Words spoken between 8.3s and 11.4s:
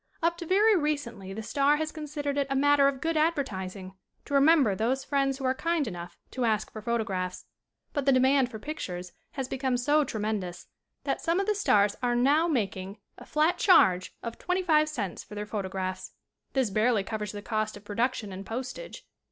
for pictures has become so tremendous that some